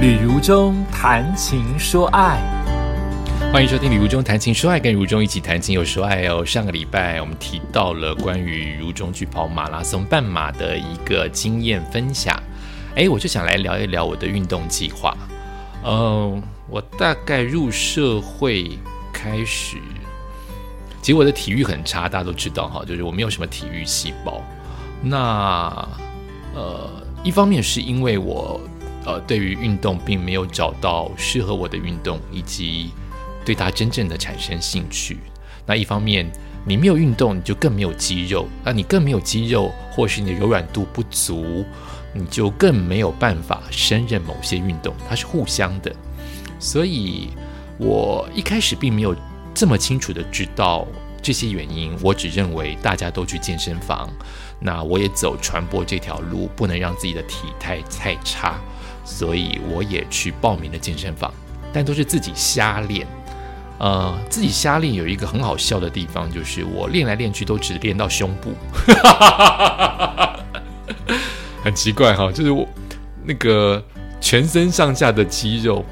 [0.00, 2.40] 旅如中谈情说爱，
[3.52, 6.42] 欢迎收听《旅如中谈情说爱》，跟如中一起谈情又说爱哦。
[6.42, 12.34] 上个礼拜我们提到了关于如中去跑马拉松、半马的一个经验分享，
[12.96, 15.14] 哎，我就想来聊一聊我的运动计划。
[15.84, 18.70] 嗯，我大概入社会
[19.12, 19.76] 开始，
[21.02, 24.42] 其实我的体育很差，大家都知道哈，就是我没有什么体育细胞。
[25.02, 25.86] 那
[26.54, 26.88] 呃，
[27.22, 28.58] 一方面是因为我。
[29.04, 32.90] 呃，对于运动并没有找到适合我的运动，以及
[33.44, 35.18] 对它真正的产生兴趣。
[35.66, 36.30] 那一方面，
[36.66, 41.64] 你没有运动，你就更没有肌肉；那你更没有肌肉，或是你的柔软度不足，
[42.12, 44.94] 你就更没有办法胜任某些运动。
[45.08, 45.94] 它是互相的。
[46.58, 47.30] 所以
[47.78, 49.16] 我一开始并没有
[49.54, 50.86] 这么清楚的知道
[51.22, 51.96] 这些原因。
[52.02, 54.10] 我只认为大家都去健身房，
[54.58, 58.60] 那我也走传播这条路，不能让自己的体态太差。
[59.04, 61.32] 所以我也去报名了健身房，
[61.72, 63.06] 但都是自己瞎练。
[63.78, 68.52] 呃，自己瞎练有一个很好笑的地方，就是我练来练去都只练到胸部，
[71.64, 72.30] 很奇怪哈。
[72.30, 72.68] 就是我
[73.24, 73.82] 那个
[74.20, 75.82] 全身上下的肌肉，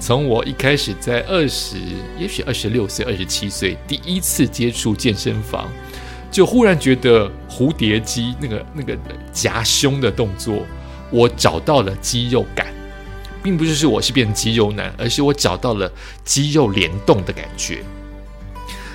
[0.00, 1.76] 从我一开始在二十，
[2.18, 5.68] 也许二十六岁、二十七岁第一次接触健身房，
[6.32, 8.98] 就忽然觉得蝴蝶肌那个那个
[9.32, 10.66] 夹胸的动作。
[11.10, 12.66] 我找到了肌肉感，
[13.42, 15.90] 并不是是我是变成肌肉男，而是我找到了
[16.24, 17.82] 肌肉联动的感觉。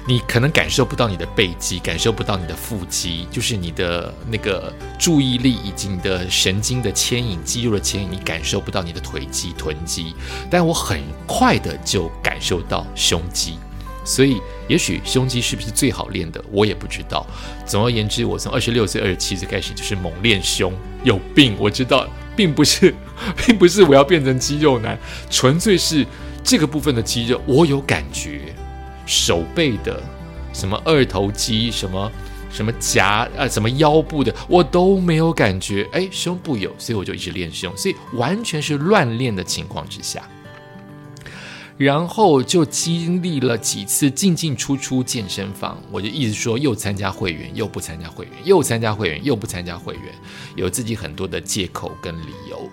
[0.07, 10.15] 你可能感受不到你的背肌，感受不到你的腹肌，就是你的那个注意力以及你的神经的牵引、肌肉的牵引，你感受不到你的腿肌、臀肌。
[10.49, 13.59] 但我很快的就感受到胸肌。
[14.03, 17.23] 所以，也许胸肌是不是最好练的，我也不知道。
[17.67, 20.73] 总而言之，我从二十六岁、二十七岁开始就是猛练胸，
[21.03, 21.55] 有病。
[21.59, 22.93] 我知道，并不是，
[23.45, 24.97] 并不是我要变成肌肉男，
[25.29, 26.05] 纯粹是
[26.43, 28.53] 这个部分的肌肉我有感觉。
[29.05, 30.01] 手背的
[30.53, 32.11] 什么二头肌，什么
[32.51, 35.87] 什么夹啊，什么腰部的，我都没有感觉。
[35.91, 40.21] 哎，胸部有，所以我就一直练胸，所以完全是乱练的情况之下。
[41.83, 50.03] 然后就经历了几次进进出出健身房，我就一直说又参加会员，又不参加会员，又参加会员，又不参加会员，
[50.55, 52.69] 有自己很多的借口跟理由。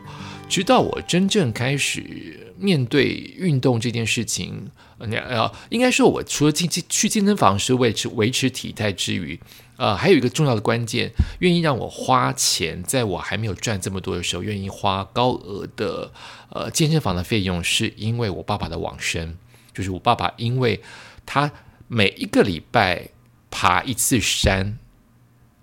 [0.47, 9.41] 直到我真正开始面对运动这件事情，呃，应该说，我除了进进去健身房是维持维持体态之余。
[9.78, 16.12] 呃，还有一个重要的关键，愿意让我花钱，在我还没有赚这么多的时候，愿意花高额的
[16.50, 19.39] 呃健身房的费用，是因为我爸爸的往生。
[19.72, 20.83] 就是我爸爸，因为
[21.25, 21.53] 他
[21.87, 23.11] 每一个礼拜
[23.53, 24.81] 爬一次山，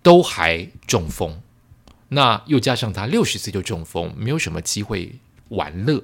[0.01, 1.41] 都还中风，
[2.07, 6.01] 那又加上他六十岁就中风，没有什么机会玩乐，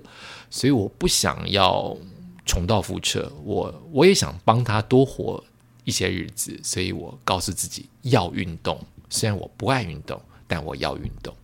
[0.49, 1.95] 所以我不想要
[2.45, 5.41] 重蹈覆辙，我我也想帮他多活。
[5.83, 8.79] 一些日子，所以我告诉自己要运动。
[9.09, 11.35] 虽然我不爱运动，但我要运动。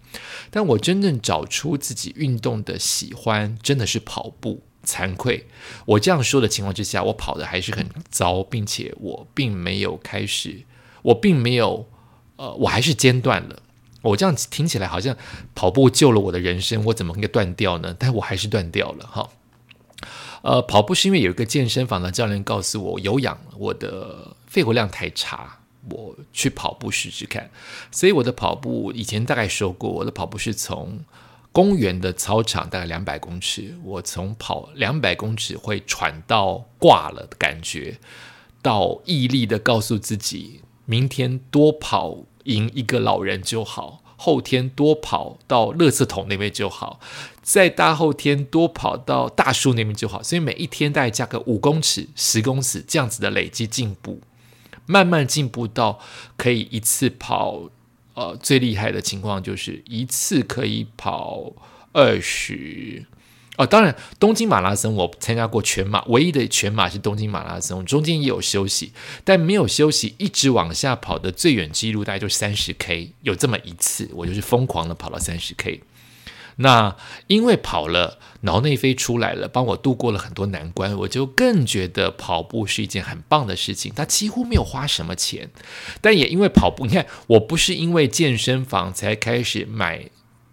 [0.50, 4.64] 但我真正找出自己运动的喜欢，真的是跑步。
[4.86, 5.46] 惭愧，
[5.86, 10.64] 我这样说的情况之下，我跑的还是很糟，并且我并没有开始，
[11.02, 11.90] 我并没有，
[12.38, 13.62] 呃，我还是间断了。
[14.02, 15.18] 我这样听起来好像
[15.54, 17.94] 跑步救了我的人生，我怎么会断掉呢？
[18.00, 19.30] 但我还是断掉了，哈。
[20.42, 25.60] 呃，跑步是因为有一个健身房的教练告诉我，有氧我的肺活量太差，
[25.90, 27.50] 我去跑步试试看。
[27.92, 31.00] 所以我的跑步以前大概说过，我的跑步是从
[31.52, 38.00] 公园的操场大概两百公尺，我从跑两百公尺会喘到挂了的感觉，
[38.62, 44.04] 到毅力的告诉自己，明天多跑赢一个老人就好。
[44.18, 47.00] 后天多跑到垃圾桶那边就好，
[47.42, 50.22] 在大后天多跑到大树那边就好。
[50.22, 54.20] 所以每一天大概加个五公尺、十公尺这样子的累积进步，
[54.86, 56.00] 慢慢进步到
[56.36, 57.70] 可以一次跑。
[58.16, 61.54] 呃，最厉害的情况就是一次可以跑
[61.94, 63.06] 二十。
[63.58, 68.94] 哦，当然，东京马拉松我参加过全马，唯一的全马是东京马拉松，中间也有休息，
[69.24, 75.82] 但没有休息，一直往下跑的最远记录大概就三十 K，有这么一次，我就是疯狂的跑了三十 K。
[76.60, 76.96] 那
[77.26, 83.92] 因为跑了，脑内啡出来了，帮我度过了很多难关，我就更觉得跑步是一件很棒的事情。
[83.96, 85.50] 它几乎没有花什么钱，
[86.02, 90.10] 但也因为跑步，你看，我不是因为健身房才开始买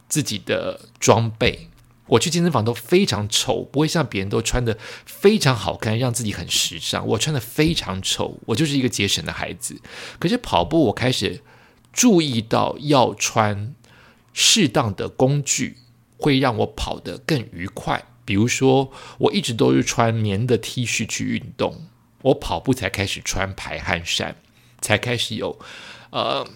[0.09, 1.69] 自己的装备。
[2.07, 7.07] 我去健身房都非常丑，不会像别人都穿的非常好看，让自己很时尚。
[7.07, 9.81] 我穿的非常丑，我就是一个节省的孩子。
[10.19, 11.41] 可是跑步，我开始
[11.93, 13.75] 注意到要穿
[14.33, 15.79] 适当的工具，
[16.19, 18.05] 会让我跑得更愉快。
[18.27, 21.89] 比如说，我一直都是穿棉的 T 恤去运动，
[22.23, 24.37] 我跑步才开始穿排汗衫，
[24.81, 25.59] 才开始有
[26.11, 26.47] 呃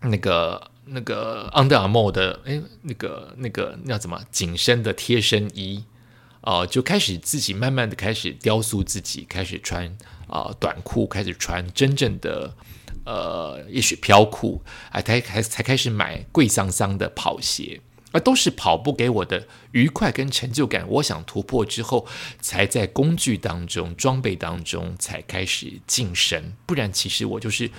[0.00, 5.84] 那个那个 Under Armour 的哎那个那个那叫什么紧身的贴身衣。
[6.44, 9.96] 哦，就开始自己慢慢的开始雕塑自己，开始穿
[10.26, 12.52] 啊短裤，开始穿真正的
[13.04, 17.80] 呃，也许飘裤，啊，才才才开始买贵桑桑的跑鞋，
[18.10, 22.08] 而都是跑步给我的愉快跟成就感，我想突破之后，
[22.40, 27.70] 才在工具当中、装备当中才开始晋升，不然其实我就是。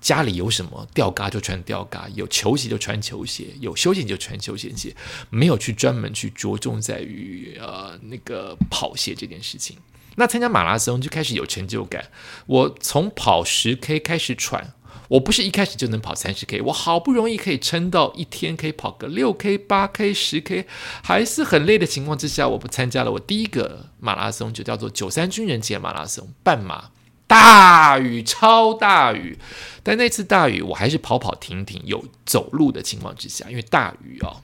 [0.00, 4.96] 家里有什么吊嘎就穿吊嘎，有球鞋就穿球鞋，有休闲就穿休闲鞋，
[5.28, 9.76] 没有去专门去着重在于呃那个跑鞋这件事情。
[10.16, 12.06] 那参加马拉松就开始有成就感。
[12.46, 14.72] 我从跑十 K 开始喘，
[15.08, 20.66] 我不是一开始就能跑三十 K，我好不容易可以撑到一天可以跑个六 K、八 K、十 K，
[21.02, 26.90] 还是很累的情况之下，我不参加了我第一个马拉松，就叫做九三军人节马拉松半马。
[27.30, 29.38] 大雨，超大雨，
[29.84, 34.42] 但那次大雨我还是跑跑停停，有走路的情况之下，因为大雨哦，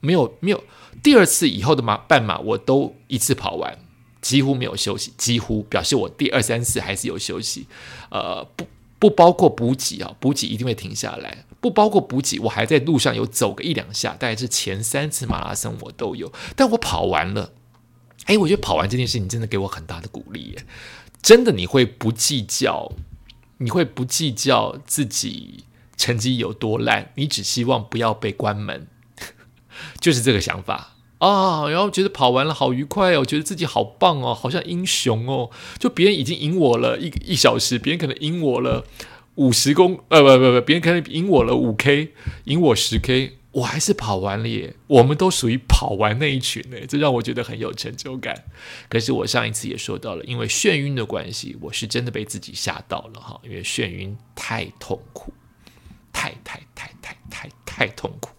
[0.00, 0.64] 没有没有。
[1.00, 3.78] 第二次以后的马半马我都一次跑完，
[4.20, 7.68] 几乎没有休息，几乎表示我第二三次还是有休息。
[8.10, 8.66] 呃，不
[8.98, 17.52] 不包括补给啊，补给一定会停下来，不包括补给，我还在路上有走个一两下，大概是前三次马拉松我都有，但我跑完了。
[18.24, 20.64] 哎，我觉得跑完这件事情真的给我很大的鼓励耶。
[21.24, 22.92] 真的你会不计较，
[23.56, 25.64] 你会不计较自己
[25.96, 28.86] 成绩有多烂，你只希望不要被关门，
[29.98, 31.66] 就是这个想法啊。
[31.70, 35.48] 然后觉得跑完了好愉快哦，觉得自己好棒哦，好像英雄哦。
[35.78, 38.84] 就别人已经赢我了一一小时，别人可能赢我了
[39.36, 42.12] 五十公，呃不不不，别人可能赢我了五 K，
[42.44, 43.38] 赢我十 K。
[43.54, 48.44] 我还是跑完了耶，我们都属于跑完那一群呢，这让我觉得很有成就感。
[48.88, 55.32] 可是我上一次也说到了，因为眩晕的关系，我是真的被自己吓到了哈，因为眩晕太痛苦，
[56.12, 58.30] 太太太太太太痛苦，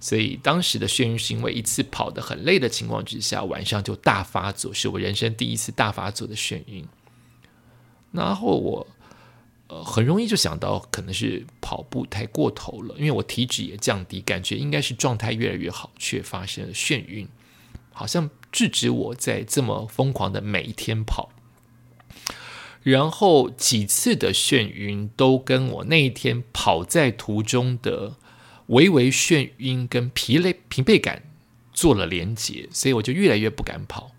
[0.00, 6.86] 所以当时的眩晕是因为一次跑得很累的情况之下，晚上就大发作，是我人生第一次大发作的眩晕。
[8.12, 8.86] 然后我。
[9.68, 17.28] 呃，很容易就想到可能是跑步太过头了，因为我体脂也降低，感觉应该是状态越来越好，却发生了眩晕，
[17.92, 21.30] 好像制止我在这么疯狂的每一天跑。
[22.82, 28.16] 然后几次的眩晕都跟我那一天跑在途中的
[28.68, 31.24] 微微眩晕跟疲累疲惫感
[31.74, 34.12] 做了连结，所以我就越来越不敢跑，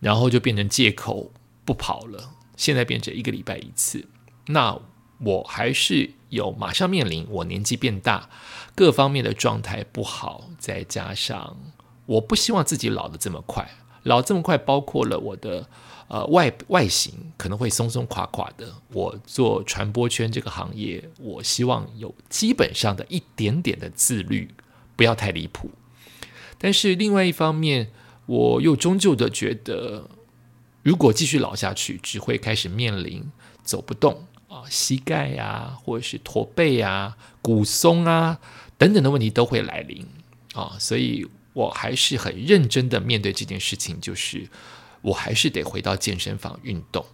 [0.00, 1.32] 然后就变成借口
[1.66, 2.30] 不跑了。
[2.56, 4.06] 现在变成一个礼拜一次。
[4.48, 4.78] 那
[5.20, 8.28] 我还是有马上面临我年纪变大，
[8.74, 11.56] 各方面的状态不好，再加上
[12.06, 13.68] 我不希望自己老的这么快，
[14.04, 15.68] 老这么快，包括了我的
[16.08, 18.72] 呃外外形可能会松松垮垮的。
[18.92, 24.54] 我做传播圈这个行业，我希望有基本上的一点点的自律，
[24.96, 25.70] 不要太离谱。
[26.58, 27.90] 但是另外一方面，
[28.26, 30.08] 我又终究的觉得，
[30.82, 33.30] 如果继续老下去，只会开始面临
[33.62, 34.26] 走不动。
[34.48, 38.38] 啊，膝盖呀，或者是驼背呀、骨松啊
[38.78, 40.06] 等等的问题都会来临
[40.54, 44.48] 啊，所以我还是很认真的面对这件事情，就是
[45.02, 47.04] 我还是得回到健身房运动，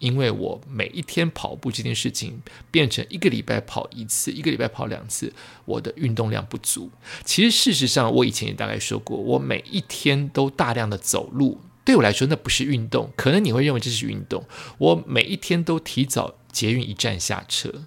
[0.00, 2.42] 因为我每一天跑步这件事情
[2.72, 5.32] 变成一个礼拜跑一次，一个礼拜跑两次，
[5.66, 6.90] 我的运动量不足。
[7.24, 14.44] 其实事实上，我以前也大概说过，我每一天都大量的走路，对我来说那不是运动，可能你会认为这是运动。
[14.78, 16.34] 我每一天都提早。
[16.52, 17.84] 捷运一站下车，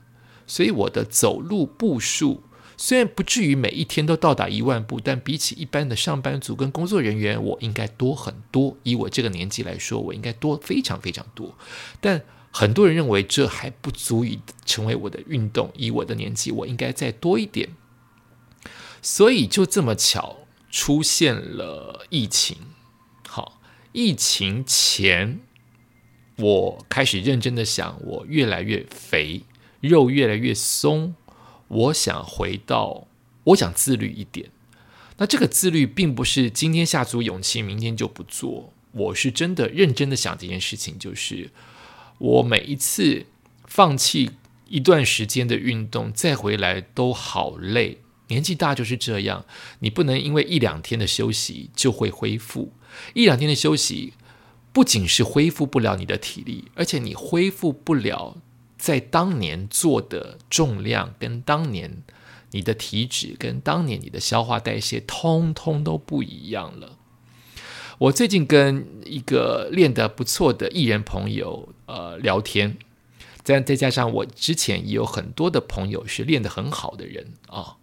[0.48, 2.44] 所以我的走路步数
[2.76, 8.76] 虽然不至于每一天都到达一万步，但比起一般的上班族跟工作人员，我应该多很多。
[8.84, 11.56] 以我这个年纪来说，我应该多非常非常多。
[12.02, 15.72] 但很多人认为这还不足以成为我的运动。
[15.76, 17.70] 以我的年纪，我应该再多一点。
[19.02, 22.58] 所以就这么巧出现了疫情。
[23.28, 25.42] 好，疫情前。
[26.38, 29.44] 我开始认真的想，我越来越肥，
[29.82, 31.14] 肉越来越松，
[31.68, 33.08] 我想回到，
[33.44, 34.50] 我想自律一点。
[35.18, 38.74] 那这个自律并不是今天下足勇气，明天就不做。
[38.94, 41.52] 我是真的认真的想这件事情，就是
[42.18, 43.28] 我每一次
[43.66, 44.32] 放弃
[44.68, 48.00] 一段时间的运动，再回来都好累。
[48.30, 49.46] 年纪大就是这样，
[49.80, 52.74] 你不能因为一两天的休息就会恢复，
[53.14, 54.14] 一两天的休息。
[54.74, 58.36] 不仅是恢复不了你的体力，而且你恢复不了
[58.78, 62.02] 在当年做的重量，跟当年
[62.52, 66.98] 你的体脂，跟当年你的消化代谢，通通都不一样了。
[68.00, 72.78] 我最近跟一个练得不错的艺人朋友呃聊天，
[73.44, 77.78] 再再加上我之前也有很多的朋友是练得很好的人啊，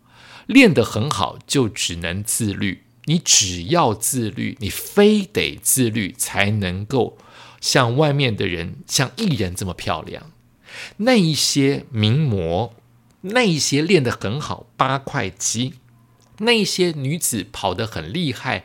[0.46, 7.18] 练得很好就只能自律，你只要自律，你非得自律才能够
[7.60, 10.30] 像外面的人像艺人这么漂亮。
[10.98, 12.74] 那一些名模，
[13.22, 15.74] 那一些练得很好八块肌，
[16.38, 18.64] 那一些女子跑得很厉害。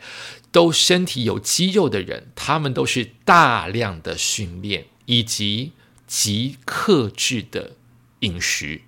[0.51, 5.73] 都身体有肌肉的人，他们都是大量的训练以及
[6.07, 7.73] 极克制的
[8.21, 8.79] 饮食，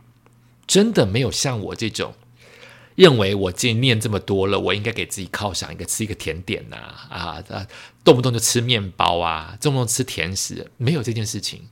[0.65, 2.13] 真的没有像我这种
[2.97, 6.75] 认为我今天练这么多了，我应该给自己犒赏一个吃一个甜点呐
[7.09, 7.67] 啊啊，
[8.03, 11.69] 动不动就吃面包啊，动不动吃甜食，没有这件事情。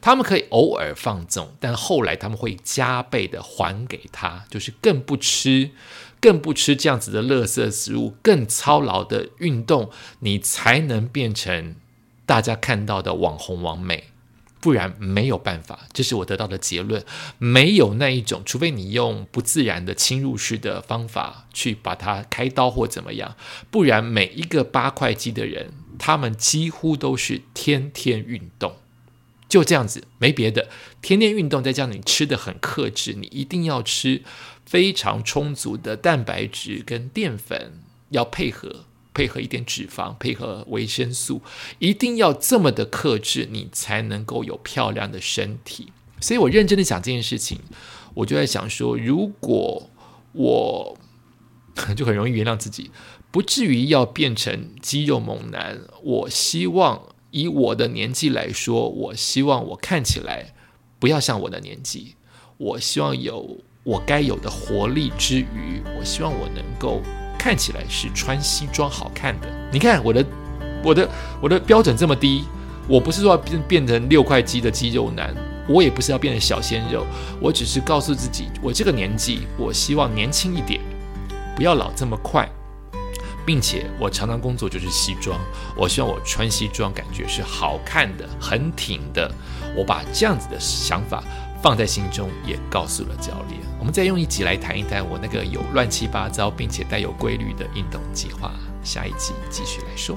[0.00, 5.70] 他们可以偶尔放纵，但后来他们会加倍的还给他，就是更不吃。
[6.18, 9.90] 更不吃这样子的垃圾食物，更操劳的运动，
[10.20, 11.76] 你才能变成
[12.24, 14.04] 大家看到的网红王美，
[14.66, 15.86] 不然没有办法。
[15.92, 17.04] 这是我得到的结论，
[17.38, 23.36] 没有那一种，除非你用不自然的侵入式的方法去把它开刀或怎么样，
[23.70, 28.74] 不然每一个八块肌的人，他们几乎都是天天运动，
[29.48, 30.68] 就这样子，没别的，
[31.00, 34.24] 天天运动，再加上你吃的很克制，你一定要吃。
[34.64, 41.40] 非常充足的蛋白质跟淀粉要配合，配合一点脂肪，配合维生素，
[41.78, 45.90] 一定要这么的克制，你才能够有漂亮的身体。
[46.20, 47.58] 所以我认真的想这件事情，
[48.12, 49.88] 我就在想说，如果
[50.32, 50.98] 我
[51.96, 52.90] 就很容易原谅自己，
[53.30, 55.80] 不至于要变成肌肉猛男。
[56.02, 60.52] 我希望以我的年纪来说，我希望我看起来
[60.98, 62.16] 不要像我的年纪，
[62.58, 63.62] 我希望有。
[63.86, 67.00] 我该有的活力之余，我希望我能够
[67.38, 69.48] 看起来是穿西装好看的。
[69.72, 70.24] 你看我的，
[70.82, 71.08] 我的，
[71.40, 72.44] 我的标准这么低，
[72.88, 75.34] 我不是说要变变成六块肌的肌肉男，
[75.68, 77.06] 我也不是要变成小鲜肉，
[77.40, 80.80] 我只是告诉自己，我这个年纪，我希望年轻一点，
[81.54, 82.48] 不要老这么快，
[83.44, 85.38] 并且我常常工作就是西装，
[85.76, 89.30] 我希望我穿西装感觉是好看的、很挺的。
[89.76, 91.22] 我把这样子的想法。
[91.66, 93.60] 放在心中，也告诉了教练。
[93.80, 98.52] 我们再用一集来谈一谈我那个有乱七八糟并且带有规律的运动计划。
[98.84, 100.16] 下一集继续来说。